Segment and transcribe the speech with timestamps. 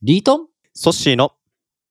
[0.00, 0.46] リートン？
[0.74, 1.32] ソッシーの？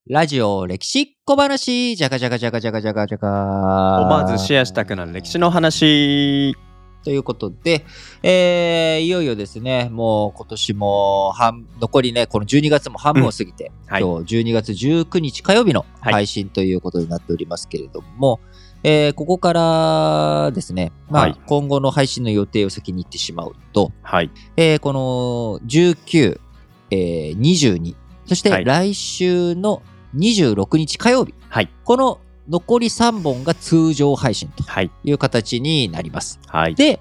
[0.09, 1.97] ラジオ歴史小話。
[1.97, 6.55] じゃかじゃかじゃかじゃかじゃかじゃか思わずシェアしたくなる歴史の話。
[7.03, 7.85] ということで、
[8.23, 14.01] えー、いよいよですね、もう今年も半、残りね、この12月も半分を過ぎて、はい。
[14.01, 16.13] 今日12月19日火曜日のはい。
[16.13, 18.39] 配信ということになっておりますけれども、
[18.83, 21.35] えーここからですね、まあ、はい。
[21.45, 24.31] 今後の配信の予定を先に言ってしまうと、はい。
[24.55, 26.39] えーこの19、
[26.91, 27.95] えー22、
[28.25, 29.81] そしはいて来週の
[30.15, 31.69] 26日火曜日、はい。
[31.83, 32.19] この
[32.49, 34.91] 残り3本が通常配信とはい。
[35.03, 36.39] いう形になります。
[36.47, 36.75] はい。
[36.75, 36.99] で、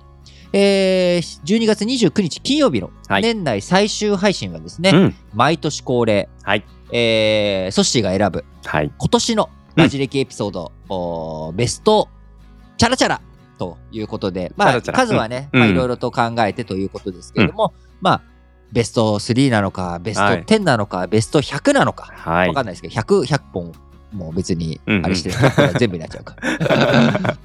[0.53, 5.15] えー12月29日金曜日のはい年内最終配信はですね、うん。
[5.35, 6.65] 毎年恒例、はい。
[6.93, 8.93] えー、ソッシーが選ぶはい。
[8.97, 12.09] 今年のラジ歴エピソード、おーベスト
[12.77, 13.21] チャラチャラ
[13.59, 18.23] ということで、まあ、数はね、いろいろと考えてということですけれども、まあ、
[18.73, 22.49] ベスト3なのか、ベストはい10なのか、ベスト100なのか、はい。
[22.49, 23.73] わかんないですけど、100、100本
[24.13, 25.07] もう別にうんうん。
[25.07, 27.37] あれしてる、100本は全部になっちゃうから。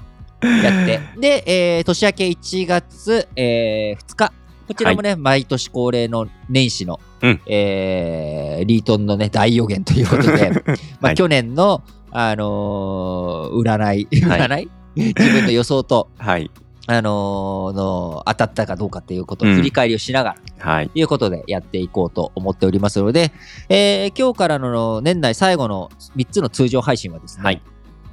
[0.62, 1.00] やって。
[1.20, 1.44] で、
[1.76, 4.32] えー年明け1月、え2日。
[4.68, 7.40] こちらもね、毎年恒例の年始の、うん。
[7.46, 10.50] えーリートンのね、大予言ということで、
[11.00, 14.40] まあ、はい去年の、あのー占い、はい。
[14.40, 14.70] 占い？
[14.94, 16.50] 自分の予想と、はい。
[16.88, 20.88] あのーの当たったかどうかっていうことを振り返りをしながら、はい。
[20.88, 23.32] ということでやっていこうと思っておりますので、
[23.68, 27.62] えー今日からの年内最後の3つの通常配信はですね、はい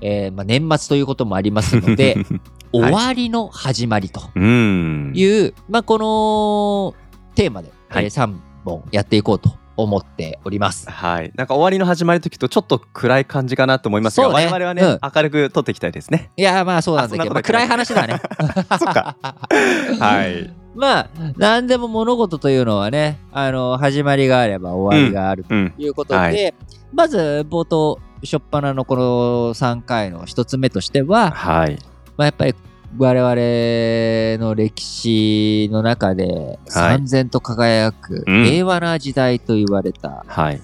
[0.02, 2.18] えーまあ、年末ということもありますので、
[2.72, 5.12] 終わりの始まりとうん。
[5.16, 6.96] いう、まあ、この
[7.36, 8.34] テーマで、はいえ3
[8.66, 9.52] 本やっていこうと
[9.84, 10.90] 思っております。
[10.90, 11.32] はい。
[11.36, 16.32] なんか終わりの始まりの時とちょっと暗い感じかなと思いますが、ね我々はね、うん明るく撮っていきたいですね。
[16.38, 18.22] いや、まあそうなんだけど、まあ、暗い話だね。
[18.80, 19.16] そっか。
[20.00, 20.54] はい。
[20.76, 25.72] まあ、何でも物事というのはね、あの、始まりがあれば終わりがあるうん。
[25.72, 26.54] ということで、はい
[26.92, 31.78] まず冒頭、初っ端のこの3回の1つ目としては、はい。
[32.18, 32.56] まあ、やっぱり
[32.98, 40.62] 我々の歴史の中ではい三千と輝くうん平和な時代と言われたはい。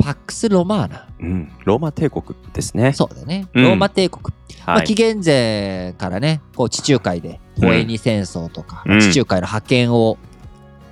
[0.00, 1.08] パックス・ロマーナ。
[1.18, 1.52] うん。
[1.64, 2.92] ローマ帝国ですね。
[2.92, 3.48] そうだね。
[3.52, 4.32] うんローマ帝国。
[4.64, 4.86] まあ、はい。
[4.86, 10.16] 紀元前からね、こう地中海でホエニ戦争とか、うん地中海の覇権を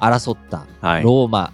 [0.00, 1.02] 争ったはい。
[1.04, 1.52] ローマ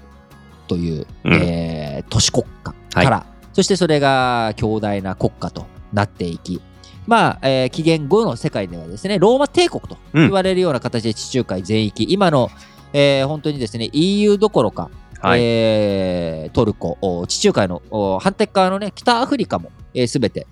[0.66, 6.60] という、うんえー都市国家から、そしてそれが強大な国家となっていき、
[7.06, 12.50] まあ、えー紀元後の世界ではですね、ローマ帝国と言われるような形で地中海全域、今の、
[12.92, 14.90] えー本当にですね、EU どころか、
[15.20, 15.40] はい。
[15.42, 19.70] えートルコ、お地中海のお反対側のね、北アフリカも
[20.06, 20.46] すべ、全て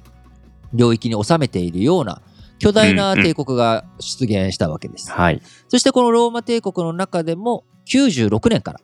[0.72, 2.22] 領域に収めているような
[2.58, 5.10] 巨大な帝国が出現したわけです。
[5.10, 5.40] はい。
[5.68, 8.80] そしてこのローマ帝国の中でも96年から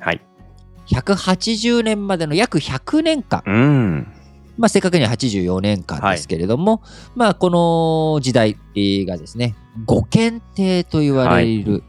[0.00, 0.20] はい。
[0.88, 4.12] 180年までの約100年間、うん。
[4.60, 6.82] まあ、正確には84年間ですけれども、
[7.14, 8.56] まあ、この時代
[9.06, 9.56] がですね、
[9.86, 11.82] 五検定と言われる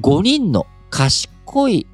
[0.00, 1.86] 5人の賢い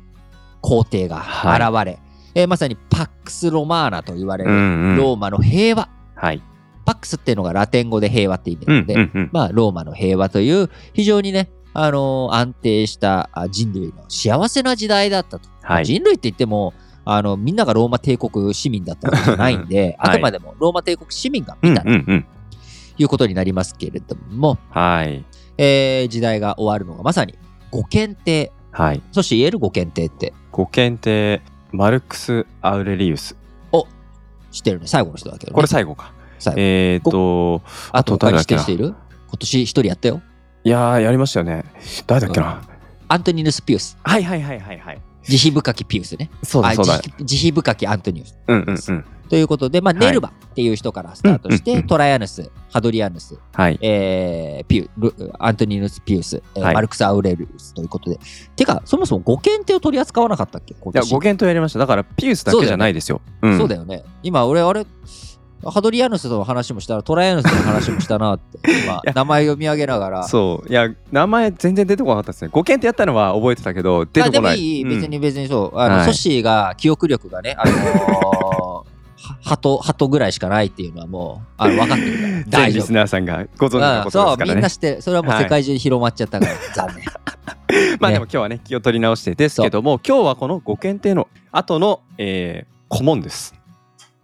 [0.61, 1.99] 皇帝が現れ、
[2.35, 4.97] えーまさにパックス・ロマーナと言われうるんうん。
[4.97, 5.89] ローマの平和。
[6.17, 6.43] はい。
[6.85, 9.31] パックスっていうのがラテン語で平和って意味うなんので、うんうん。
[9.33, 15.49] まあ、ローマの平和という非常にね、あのー安定したあ人類の幸せな時代だったと。
[15.63, 15.87] はい。
[15.87, 22.27] 人類って言っても、あの、みんながローマ帝国市民だったわけじゃないんで、 はいあくまでもローマ帝国市民がうん見たとうんうん。
[22.97, 25.25] いうことになりますけれども、はい。
[25.59, 27.35] えー時代が終わるのがまさに
[27.71, 28.53] 五検定。
[28.71, 29.03] はい。
[29.13, 31.43] そして言える五検定ってご検定、
[31.73, 33.37] マルクス・アウレリウス。
[34.51, 34.87] 知ってるね。
[34.87, 35.55] 最後の人だけどね。
[35.57, 36.13] これ最後か。
[36.39, 36.61] 最後。
[36.61, 37.61] えーと、
[37.91, 38.63] あと誰だっけな？
[38.63, 38.95] 人いる？
[39.29, 40.23] 今年一人やったよ。
[40.63, 41.65] いやー、やりましたよね。
[42.07, 42.63] 誰だっけな？
[43.09, 43.99] アントニヌス・ピウス。
[44.05, 45.01] はいはいはいはいはい。
[45.27, 46.31] 慈悲深きピウスね。
[46.43, 47.01] あそうだそうだ。
[47.21, 48.37] 慈悲深きアントニヌス。
[48.47, 49.05] うんうんうん。
[49.29, 53.79] ということで、まあ、はいネルバっていう人からスタートして、トライアヌス、ハドリアヌス、はい。
[53.81, 58.19] えーピュルアントニヌス・ピウス、えーはいマルクス・アウレルスということで。
[58.55, 60.75] てか、そもそも5検定を取り扱わなかったっけ？
[60.79, 61.79] 今いや、年ご検討やりました。
[61.79, 63.23] だから、ピウスだけじゃないですよ。
[63.43, 64.05] うんそうだよね。
[64.23, 64.87] 今、俺、あれ、
[65.71, 70.23] ハドリアヌスとの話もしたら、トライアヌスの話もしたなって、今 や、名前読み上げながら。
[70.29, 70.69] そう。
[70.69, 72.51] いや、名前全然出てこなかったですね。
[72.53, 74.57] ご検討やったのは覚えてたけど、出あてこない。
[74.57, 75.79] でもいい、うん別に別にそう。
[75.79, 78.85] あの、はいソッシーが記憶力がね、あのー
[79.25, 82.29] は鳩、鳩ぐらいしかないっていうのはもう、あの分かってるから。
[82.45, 82.73] 全大。
[82.73, 84.55] リスナーさんがご存知のうんことそう、ですからね。
[84.55, 85.03] みんな知ってる。
[85.03, 87.05] それはもう世界中に広まっちゃったから、残念。
[88.01, 93.55] まあでも今日はね、気を取り直してですけども、今日はこのご検定の後の、えー、顧問です。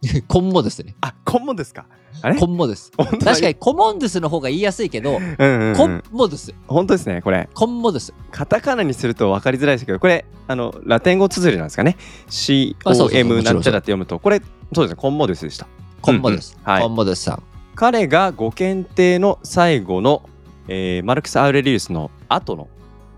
[0.29, 0.95] 今後ですね。
[1.01, 1.87] あ、顧問ですか。
[2.23, 2.37] あれ？
[2.37, 2.93] コンモドゥス。
[2.97, 6.55] 本当だ確かにコモンドゥスの方が言いやすいけど、うんうんうんコンモドゥス。
[6.67, 8.15] 本当ですねこれコンモドゥス。
[8.31, 11.97] カタカナにすると分かりづらいですけどこれあのラテン語綴りなんですかね
[12.29, 14.43] COM なんちゃらって読むとこれ
[14.75, 15.67] そうですねコンモデスでした
[16.03, 16.55] コンモドゥス。
[16.55, 17.43] うんうんはいコンモドゥスさん。
[17.75, 20.23] 彼がご検定の最後の、
[20.69, 22.69] えーマルクス・アウレリウスの後の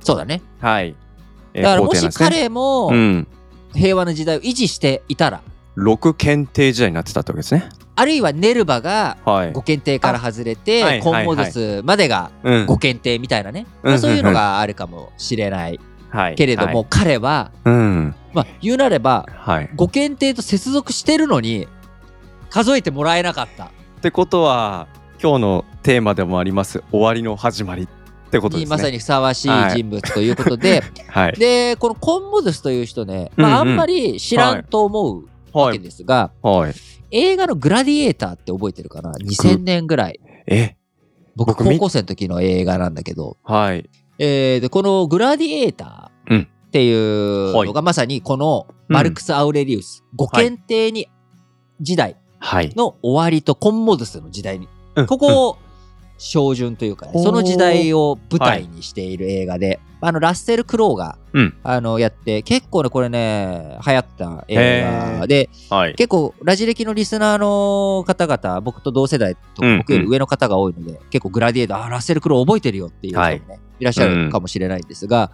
[0.00, 0.42] そうだね。
[0.60, 0.94] はい、
[1.54, 3.26] えーだからもし彼もうん
[3.74, 5.42] 平和な時代を維持していたら、
[5.76, 7.68] 6検定時代になってたってわけですね。
[7.94, 9.52] あるいはネルバがはい。
[9.52, 12.66] ご検定から外れあはて、いコンモドゥスまでがうん。
[12.66, 15.78] ご検定みたいなね、うんまあ、そういうのがあるかもしれない
[16.10, 16.34] はい。
[16.34, 16.86] けれども、はい。
[16.90, 18.14] 彼は、うん。
[18.32, 19.70] まあ、言うなればはい。
[19.74, 21.68] ご検定と接続してるのに
[22.50, 23.66] 数えてもらえなかった。
[23.66, 23.68] っ
[24.02, 24.88] てことは
[25.22, 28.64] 今日のテーマでもあります終わりの始まりってことですね。
[28.64, 31.32] にまさにふさわしい人物ということで、はい。
[31.34, 33.74] でこのコンモドゥスという人ね、まあ、あうんうん。
[33.74, 36.74] んまり知らんと思うわけはいですが、はい。
[37.10, 40.20] 映画の「グラディエーター」って覚えてるかな？2000年ぐらい。
[40.46, 40.76] え？
[41.36, 43.88] 僕高校生の時の映画なんだけど、はい。
[44.18, 46.48] えーでこの「グラディエーター」うん。
[46.66, 51.08] っていうのがまさにこのマルクス・アウレリウス、ご検定に
[51.80, 52.72] 時代はい。
[52.74, 55.06] の終わりとコンモドゥスの時代にうん。
[55.06, 55.58] ここを
[56.22, 61.54] 照準というかね、その時代を舞台にしている映画で、あのラッセル・クロウが、うん。
[61.64, 65.94] あのやって結構ねこれね流行った映画ではい。
[65.94, 75.32] 結構ラジ歴のリスナーの方々僕と同世代と僕より上の方が多いので、結構グラディエーターあラッセル・クロウ覚えてるよっていう人もね、い、らっしゃるかもしれないんですが、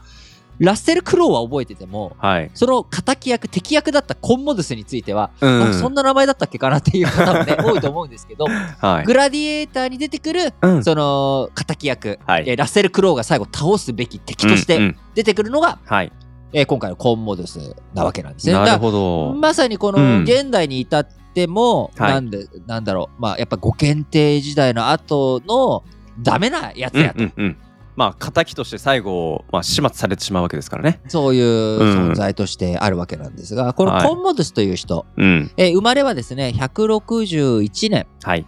[0.59, 2.51] ラッセル・クロウは覚えててもはい。
[2.55, 5.63] その敵役敵役だったコンモドゥスについては、うん。
[5.63, 9.05] あそんな名前だったっけかなっていう方もね 多いと思うんですけどはい。
[9.05, 10.85] グラディエーターに出てくるうん。
[10.85, 12.45] その敵役、はい。
[12.47, 14.97] えーラッセル・クロウが最後倒すべき敵としてうんうん。
[15.15, 16.13] 出てくるのが、はい。
[16.53, 18.55] えー今回のコンモドゥスなわけなんですね。
[18.55, 19.33] なるほど。
[19.35, 20.19] らまさにこうん。
[20.19, 22.13] の現代に至っても、はい。
[22.15, 25.85] なんでなんだろうまあやっぱご検定時代の後の
[26.21, 27.57] ダメなやつやと、うんうんうん
[27.99, 31.01] まあ敵として最後、まあ、始末されてしまうわけですからね。
[31.09, 35.51] そういううん存在としてあるわけなんですが、このはいコンモドゥスという人、うん。
[35.57, 38.47] えー生まれはですね161年はい。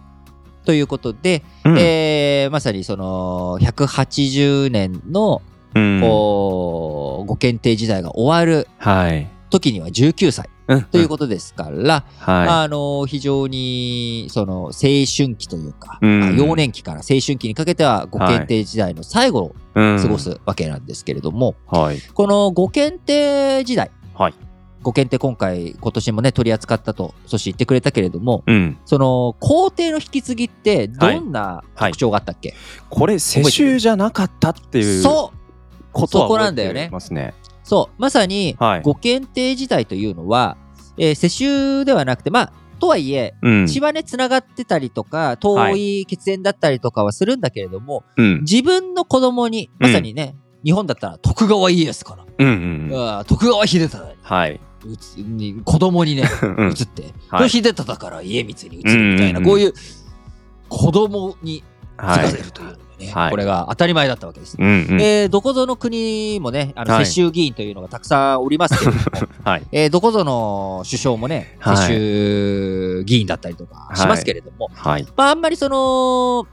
[0.63, 5.41] ということで、うんえーまさにその180年の
[5.75, 9.27] うんこうご検定時代が終わるはい。
[9.49, 10.60] 時には19歳うん
[10.91, 16.19] ということですから、はあの非常にその青春期というか、うん。
[16.19, 21.99] まあ幼年期から青春期にかけてはご検定時代の最後を過ごすわけなんですけれども、はい。
[22.13, 24.33] このご検定時代、はい。
[24.81, 28.77] ご検定今回今年もね取り扱ったとそして言ってくれたけれどもうん。
[28.85, 32.55] その皇帝の引き継ぎってどんな特徴があったっけ、
[32.89, 35.37] これ世襲じゃなかったっていうそう。
[35.91, 36.85] ことは覚えんだよね。
[36.85, 37.33] てますね。
[37.63, 38.01] そう。
[38.01, 40.57] まさには検定時代というのは、
[40.97, 43.67] えー世襲ではなくてまあとはいえうん。
[43.67, 48.39] 血はねつながってたりとか遠い血縁だったりとかはするんだけれども、うん。
[48.41, 53.25] 自分の子供にまさにね、日本だったら徳川家康かうんうんうん。
[53.25, 54.59] 徳川秀忠はい。
[54.83, 59.73] にうつに子供にねうん移って、はい秀忠から家光に移るみたいな、うんうんうんこういう
[60.69, 61.63] 子供に
[61.97, 62.37] 継はいがせ。
[62.43, 64.55] るというのがね、はいこれが当たり前だったわけです。
[64.57, 65.01] うんうん。
[65.01, 69.63] えーどこぞの国もね、あのはい世襲議員というのがたくさんおりますけれども、 はい。
[69.71, 75.05] えーどこぞの首相もね、はい世襲議員だったりとかしますけれども、はい。
[75.15, 76.47] まあ、あんまりその、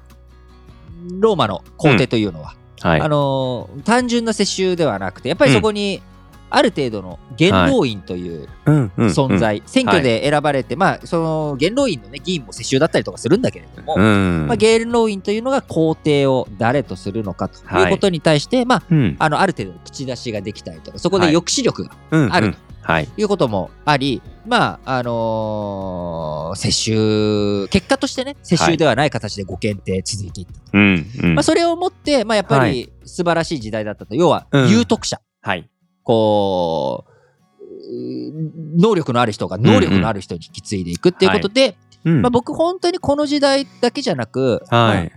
[1.21, 3.01] ローマの皇帝というのは、はい。
[3.01, 6.03] あのー単純な世襲ではなくて、やっぱりそこに、
[6.51, 9.39] ある程度の元老院といううんうん存。
[9.39, 14.47] 在、選挙で選ばれて、まあ、その元老院の、ね、議員も世襲だったりとかするんだけれども、うん。
[14.47, 19.17] まあ、元老院というのが皇帝を誰とするのかとはいいうことに対して、まあ、うん。
[19.19, 23.09] あのある程度の口出しができたりとか、そこではい抑止力がうんあるとはい。
[23.19, 30.53] いうこともあり、まあ、あのー世襲、結果としてね、世襲ではない形でご検定続いていった。
[30.73, 31.43] うんうんまあ、。
[31.43, 34.15] それをもって、まあ、やっぱはり素晴らしい時代だったと。
[34.15, 35.21] 要は、うん有徳者。
[35.43, 35.69] はい。
[36.09, 45.13] こう、う能力のある人が能力のある人に引き継いでいくっていうことで、うんまあ、僕本当にこの時代だけじゃなく、まあはい。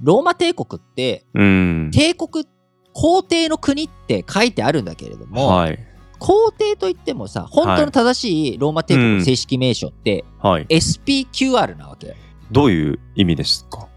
[0.00, 1.90] ローマ帝国ってうん。
[1.92, 2.46] 帝国
[2.92, 5.78] 皇帝の国って書いてあるんだけれども、はい。
[6.20, 10.66] 皇帝といってもさ本当の正しいローマ帝国の正式名称って、はい。
[10.66, 12.14] SPQR なわけ。
[12.52, 13.88] どういう意味ですか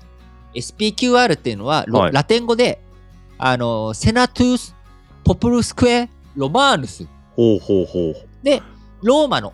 [0.55, 2.81] ？SPQR っていうのは、ラテン語で
[3.37, 4.75] あのセナトゥース・
[5.23, 8.15] ポプルスクエ・ロマーヌスほうほうほう。
[8.43, 8.61] で
[9.01, 9.53] ローマの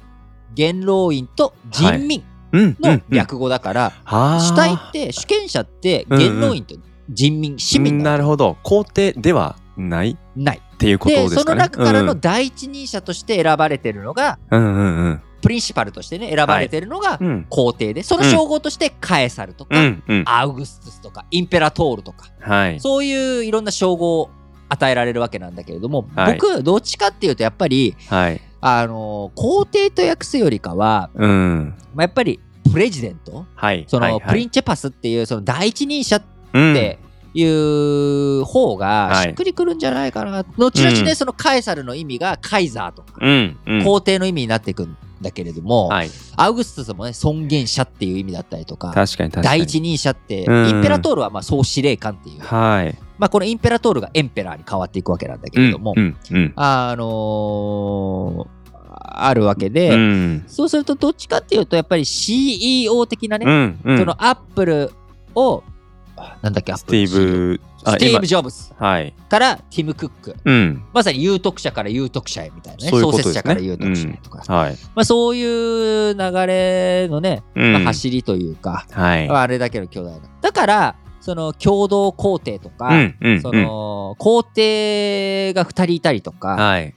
[0.55, 2.77] 元老院と人民うん。
[2.79, 4.39] の略語だから、はあ。
[4.39, 6.75] 主体って主権者って元老院と
[7.10, 8.57] 人民、市民ななるほど。
[8.63, 10.62] 皇帝ではないっない。
[10.77, 11.60] ていうことでそのですかね。
[11.60, 15.22] 中からのうん第一人者として選ばれてるのがうんうんうん。
[15.41, 17.45] プリンシパルとしてね選ばれてるのがうん。
[17.50, 19.75] 皇帝でその称号としてカエサルとか。
[20.25, 22.79] アウグストゥスとかインペラトールとかはい。
[22.79, 24.29] そういういろんな称号を
[24.69, 28.41] 与えられるわけなんだけれども、はい僕どっちかっていうとやっぱりはい。
[28.62, 31.75] あの皇帝と訳すよりかは、うん。
[31.93, 32.39] まあ、やっぱり
[32.72, 33.45] プレジデント？
[33.53, 33.86] はい。
[33.88, 36.98] その、はいはいプリンチェパスっていうその第一人者っうんて
[37.36, 43.57] いう方がはいしっくりくるんじゃないかな、後々ね、うんそのカエサルの意味がカイザーとか、うん。
[43.67, 43.84] うん。
[43.84, 46.10] 皇帝の意味になっていくんだけれども、はい。
[46.36, 49.31] アウグストゥスもね尊厳者っていう意味だったりとか確かに。
[49.31, 52.98] 第一人者って、うんインペラトールはまあ総司令官っていう、はい。
[53.17, 56.17] まあ、このインペラトールがエンペラーに変わっていくわけなんだけうんれども、うん。
[56.31, 56.53] うん。
[56.55, 58.55] あのー
[59.17, 60.43] あるわけで、うん。
[60.48, 63.79] そうするとどっちかっていうとやっぱり CEO 的なね、うん。
[63.84, 63.98] うん。
[64.00, 64.91] そのアップル
[65.36, 65.63] を
[66.17, 69.13] あなんだっけアッスティプルーブ、あスティーブ・今ジョブズはい。
[69.29, 70.83] からティム・クックうん。
[70.93, 74.77] まさに有徳者から有徳者へみたいなねね創設者から有徳者へとか、はい。
[74.95, 79.29] まあ、そういう流れのね、うんまあ、走りというか、はい。
[79.29, 83.17] あれだけの兄弟だだからその共同皇帝とか、うん。
[83.19, 83.41] うん。
[83.41, 86.93] その皇帝が2人いたりとか、はい。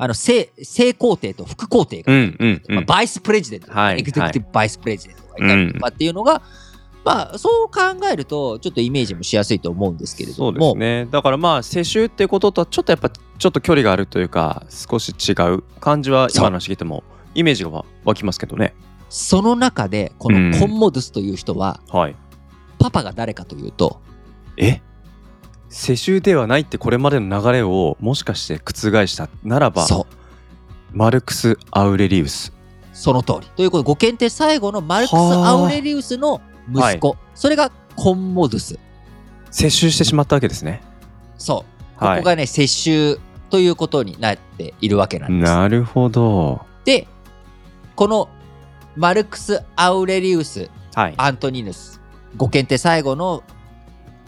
[0.00, 2.36] あの正正皇帝と副皇帝がうん。
[2.38, 2.62] うん。
[2.68, 2.84] うまあ、ん。
[2.86, 6.42] バイスプレジデント、はいエグゼクティブバイスプレジデントがいたりとかっていうのが、
[7.04, 11.08] まあそう考えるとちょっとイメージもしやすいと思うんですけれそうどもですね。
[11.10, 18.74] だからまあ世襲っていうこととはちょっとやっぱちょっと距離があるというか少し違う感じはそう今の話聞いてもイメージが湧きますけどね。
[19.08, 22.16] その中でこうんのコンモドゥスという人は、はい。
[22.78, 24.00] パパが誰かというと
[24.56, 24.82] え？
[25.70, 30.06] 世襲ではないってこれまでの流れをもしかして覆したならばそ
[30.92, 32.52] うマルクス・アウレリウス。
[32.92, 38.78] その通りということでご検定最後のマルクス・はあアウレリウスの息子、それがコンモドゥス
[39.50, 40.82] 世襲してしまったわけですね。
[41.36, 41.64] そ
[41.96, 43.18] うこはいこがね世襲
[43.50, 46.60] ということになっているわけなんですなるほど。
[46.84, 47.06] で
[47.96, 48.28] この
[48.96, 51.14] マルクス・アウレリウスはい。
[51.16, 52.00] アントニヌス
[52.36, 53.42] ご検定最後の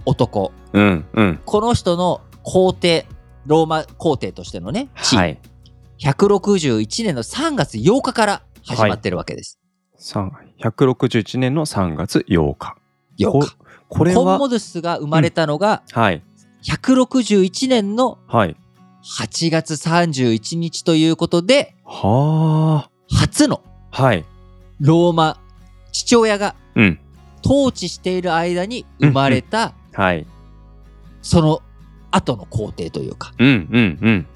[0.04, 1.40] 男うんうん。
[1.44, 3.06] この人の皇帝
[3.47, 5.38] ローマ皇帝としてのね地位、はい。
[6.00, 9.60] 161年の3月8日から始まってるわけです、三
[10.59, 12.76] 161年の3月8日。
[13.19, 13.57] 8日
[13.88, 16.23] これはコンモドゥスが生まれたのがはい
[16.62, 18.57] 161年のはい。
[19.19, 22.90] 8月31日ということではあ。
[23.14, 24.25] 初のはい。
[24.78, 25.38] ローマ
[25.92, 26.99] 父親がうん。
[27.45, 30.26] 統治している間に生まれたはい。
[31.23, 31.62] その
[32.11, 34.26] 後の皇帝というかうんうんうん。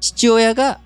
[0.00, 0.80] 父親が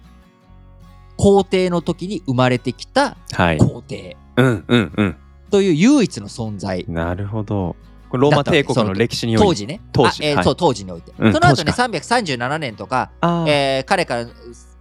[1.17, 3.59] 皇帝の時に生まれてきたはい。
[3.59, 5.17] 皇帝うんうんうん。
[5.51, 7.77] という唯一の存在なるほど。
[8.09, 14.27] これローマ帝国の歴史において当時ね当時はいあえーそう当時において、うんその後ね当337年とか、あーえー彼から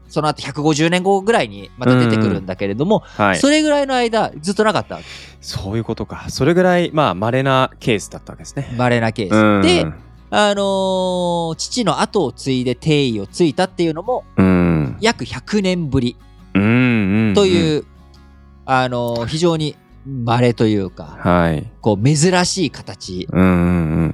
[0.10, 3.38] その後150年後ぐらいにまた出てくるんだけれども、はい。
[3.38, 5.00] それぐらいの間ずっとなかった
[5.40, 6.26] そういうことか。
[6.30, 8.74] それぐらいまあ稀なケースだったわけですね。
[8.78, 9.86] 稀なケース、うんで、
[10.30, 14.98] あのー父の後を継いで帝位を継いだっていうのもうん。
[15.00, 16.18] 約100年ぶり
[16.54, 16.64] うん
[17.30, 17.34] うん。
[17.34, 17.86] とういう、
[18.74, 19.76] あのー非常に
[20.06, 21.08] 稀というかん。
[21.08, 21.70] はい。
[21.82, 23.28] こう珍しい形。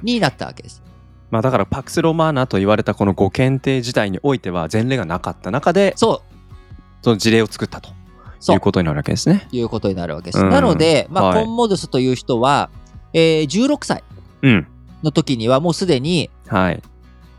[0.02, 0.82] になったわけです。
[1.30, 6.34] まあだからパクスロマーナと言われたこのご検定自体においては前例がなかった中でそう
[7.02, 7.90] その事例を作ったと
[8.40, 9.46] そいううことになるわけですね。
[9.52, 10.40] いうことになるわけです。
[10.40, 12.70] うんなので、まあはいコンモドゥスという人は、
[13.12, 14.02] えー16歳
[14.42, 14.66] うん。
[15.04, 16.82] の時にはもうすでにはい。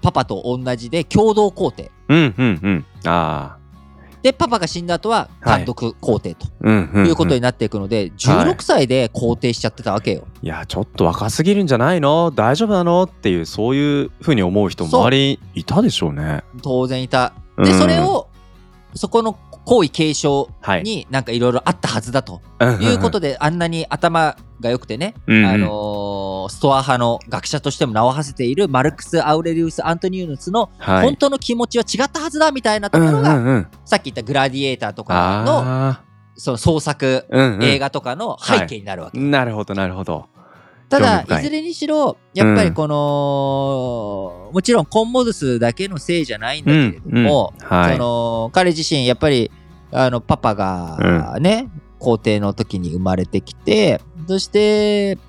[0.01, 2.85] パパと同じで共同皇帝うんうんうん。
[3.05, 3.58] ああ。
[4.21, 6.47] でパパが死んだ後は単独皇帝と。
[6.67, 10.27] いうことになっていくので、16歳で皇帝しちゃってたわけよ。
[10.41, 12.31] いやちょっと若すぎるんじゃないの？
[12.31, 13.03] 大丈夫なの？
[13.03, 16.43] っていうそういうふうに思う人周りにいたでしょうね。
[16.61, 17.33] 当然いた。
[17.57, 17.79] で、うん。
[17.79, 18.27] それを
[18.93, 19.33] そこの
[19.65, 20.83] 皇位継承はい。
[20.83, 22.41] になんかいろいろあったはずだと
[22.81, 25.45] いいうことで、あんなに頭が良くてね、うんうん。
[25.45, 36.03] あのーストア派の学者としても名を馳せているマルクス・アウレリウス・アントニウヌスのはい、本当の気持ちは違ったはずだみたいなとうんうころが、んうん、さっき言ったグラディエーターとかのあ
[36.35, 39.19] その創作ーうんうん、映画とかの背景になるわけ。
[39.19, 40.27] なるほどなるほど。
[40.87, 41.41] ただ、い。
[41.41, 47.71] いずれにしろ、やっぱりこの、もちろんコンモドゥスだけのせいじゃないんだけれども、うんうん。
[47.71, 47.93] はい。
[47.93, 49.51] その彼自身、やっぱり、
[49.91, 55.19] あの、パパがね、皇帝の時に生まれてきて、そして、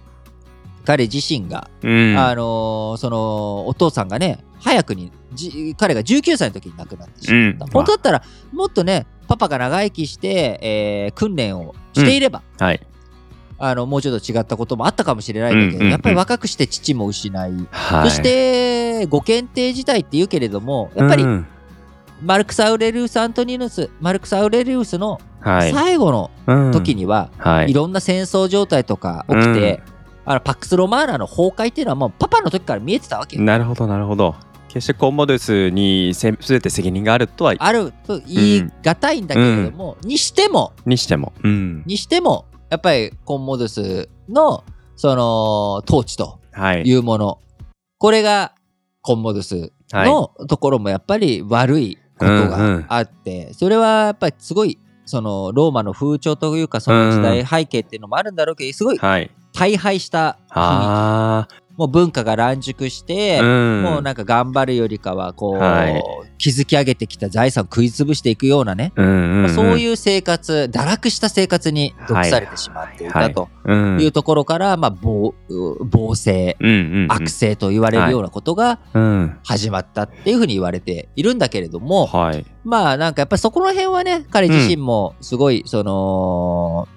[0.85, 7.65] 彼自身が、うん、あのその、お父さんがね、早くに、じ彼が19歳の時に亡くなってしまった。
[7.65, 7.71] うん。
[7.71, 8.23] 本当だったら、
[8.53, 12.81] もっとね、パパが長生きして、えー訓練をしていれば、はい。
[13.63, 15.91] あのもうちょっと違ったこともあったかもしれないんだけど、うんうんうん。
[15.91, 21.47] やっぱり若くして父も失い、はい、そしてご検定自体って言うけれどもやっぱりうん。
[22.23, 25.73] マルクス・アウレリウス・アントニヌスマルクス・アウレリウスのはい。
[25.73, 27.71] 最後のうん時には、はい。
[27.71, 27.75] い。
[27.75, 29.83] ろんな戦争状態とか起きて、
[30.25, 33.43] あのパックス・ロマーナの崩壊っていうのはもうパパの時から見えてたわけよ。
[33.43, 34.35] なるほど、なるほど。
[34.69, 41.33] 決してコンモデウスにせ全て責任があるとは、あると言い難いんだけれども、にしてもにしても。
[41.43, 41.83] うん。
[41.87, 46.83] にしてもやっぱりコンモドゥスのその統治とはい。
[46.83, 47.39] いうもの、
[47.99, 48.55] これが
[49.03, 59.31] コンモドゥスのところもやっぱり悪いことうんうんがあって、それはやっぱりすごいそのローマの風潮というかその時代背景っていうのもあるんだろうけどすごいはい。
[59.61, 63.43] 大敗したあ気もう文化が乱熟して、あ。
[63.43, 63.83] うん。
[63.83, 66.03] もうなんか頑張るよりかはこう、はい
[66.37, 69.51] 築き上げてきた財産を食い潰していくようなね、うんうん、うん。
[69.51, 74.01] そういう生活堕落した生活に毒されてしまっていたとうん。
[74.01, 75.35] いうところから、まあ、暴
[75.85, 77.13] 暴政うんうんうん。
[77.13, 79.39] 悪性と言われるようなことがうん。
[79.45, 82.45] 始まったっていうふうに言われているんだけれども、はい。
[82.65, 86.89] まあなんかやっぱりそこら辺はね彼自身もすごいその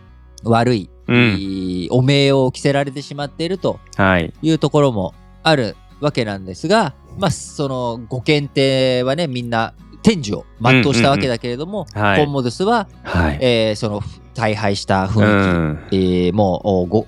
[0.46, 1.88] 悪い、うん。
[1.92, 4.34] お名を着せられてしまっているとはい。
[4.42, 13.38] いうところもあるわけなんですが、まあそのご検定はねみんな天寿を全うしたわけだけれども、はいコンモドゥスは、はい。
[13.42, 14.02] えーその
[14.36, 15.98] 大敗したう雰囲気、ん。
[16.26, 17.08] えーもうおご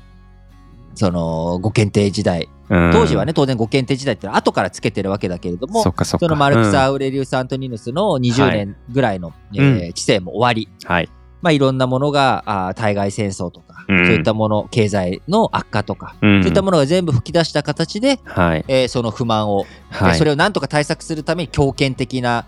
[0.93, 11.09] そのご検定時代うん当時はね、当然ご検定時代って後からつけてるわけだけれどもそのマルクス・うんアウレリウス・アントニヌスの20年ぐらいの、えーうん知性も終わり、はい。
[11.45, 18.65] まあ、いろんなものがあー対外戦争とか、うんそういったもの経済の悪化とか、うんそういったものが全部吹き出した形で、はい。
[18.67, 19.57] えーその不満を、
[19.91, 20.09] はい。
[20.09, 22.47] えーそれをなんとか対策するために強権的な、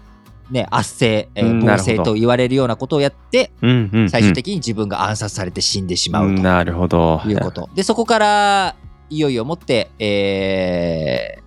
[0.49, 7.21] ね、圧政、えー暴政と言われるようなことをやってうんうんうん最終的に自分が暗殺されて死んでしまうとなるほど。
[7.27, 7.69] いうこと。
[7.75, 8.75] で、そこから、
[9.11, 11.41] いよいよもって、えー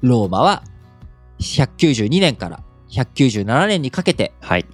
[0.00, 0.62] ローマは
[1.40, 4.64] 192年から197年にかけて、はい。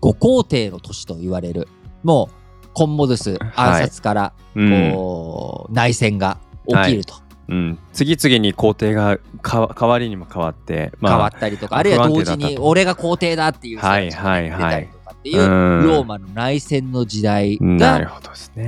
[0.00, 1.68] 五皇帝の年と言われる、
[2.02, 2.28] も
[2.64, 4.92] う、コンモドゥス暗殺から、うん。
[4.92, 7.14] こう、内戦が起きると、
[7.48, 7.78] うん。
[7.92, 18.20] 次々に皇帝がかわ代わりにも変わって、まあ変わったりとか、あるいは同時に俺が皇帝だっていう人がはいはいはい出たりとかっていう、うんローマの内戦の時代が。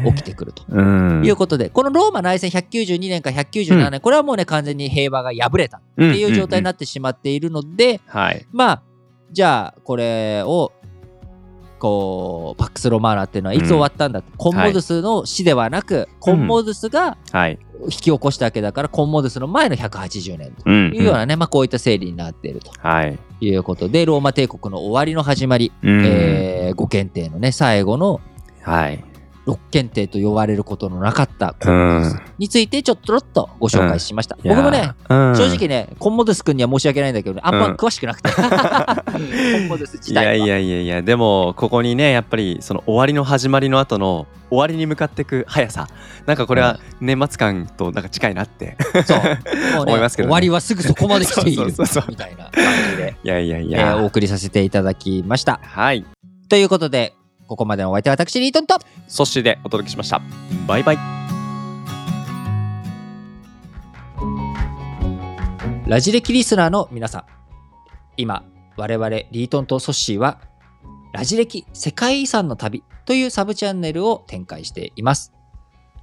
[0.07, 0.63] 起きてくると。
[0.69, 1.23] うん。
[1.25, 8.47] いうことで、このローマ内戦192年から197年、これはもうね、完全に平和が破れたっっていう状態になってしまっているので、はい。
[8.53, 8.83] まあ、
[9.33, 10.73] じゃあ、これを、
[11.81, 17.59] こう、パックス・ロマーナっていうのはいつ終わったんだと、コンモドゥスの死ではなく、コンモドゥスがはい。
[17.85, 20.63] 引き起こしたわけだから、コンモドゥスの前の180年と。
[20.67, 20.93] うん。
[20.95, 22.71] いうようなね、まあ、こういった整理になっていると。
[22.79, 23.19] はい。
[23.41, 26.05] いうことで、ローマ帝国の終わりの始まり、うん。
[26.05, 28.21] えーご検定のね、最後の
[28.63, 29.05] はい。
[29.47, 31.55] 六検定と呼ばれることのなかった。
[32.39, 34.37] についてちょっとろっとご紹介しました。
[34.43, 38.31] いや僕もね、、うん正直ね、コンモドゥス君には申し訳ないんだけどね、あんま詳しくなくて。
[38.35, 40.35] コンモドゥス自体は。
[40.35, 45.89] いやいやいやいや、でも、ここにね、やっぱり、その終わりの始まりの後の、終わりに向かっていく速さ。
[46.27, 48.77] なんかこれは年末感となんか近いなって。
[49.07, 49.19] そう。
[49.23, 49.39] ね
[49.79, 51.67] 思いますけどね終わりはすぐそこまで来ている
[52.09, 52.53] みたいな感
[52.91, 53.97] じで、いやいやいえや。
[53.97, 55.61] ーお送りさせていただきました。
[55.63, 56.05] はい。
[56.49, 57.15] ということで、
[57.51, 60.23] ここまでのお相手は私、リートンと、そしてでお届けしました。
[60.69, 60.99] バイバイ。
[65.85, 67.25] ラジレキリスナーの皆さん、
[68.17, 68.45] 今、
[68.77, 70.39] 我々リートンとソッシーは、
[71.13, 75.33] ラジレキ世界遺産の旅というサブチャンネルを展開しています。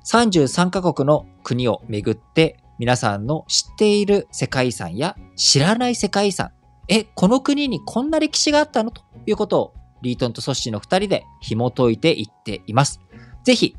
[0.03, 6.51] 33カ国の国を巡って、皆さんの知っている世界遺産や知らない世界遺産、
[6.89, 8.91] え、この国にこんな歴史があったの？
[8.91, 9.73] ということを、
[10.07, 12.99] リートンとソッシーの2人で紐解いていっています。
[13.43, 13.75] ぜひ、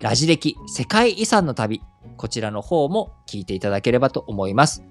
[0.00, 1.80] ラジ歴世界遺産の旅、
[2.16, 4.84] こちらの方も聞いていただければと思います。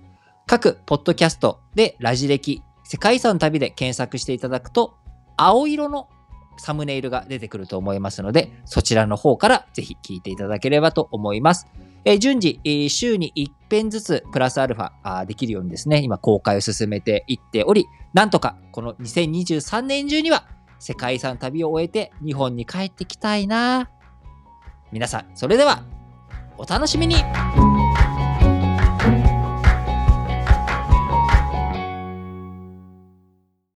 [0.46, 4.96] 各ポッドキャストでラジ歴世界遺産の旅で検索していただくと、
[5.38, 6.10] 青色の
[6.58, 11.68] サムネイルが出てくると思いますので、そちらの方からぜひ聞いていただければと思います。
[12.06, 20.48] えー順次、えー週に1編ずつプラスアルファあできるようにですね、今公開を進めていっており、なんとかこの2023年中には
[20.84, 23.90] 世界遺産旅を終えて日本に帰ってきたいな。
[24.92, 25.84] 皆さん、それでは
[26.58, 27.16] お楽しみに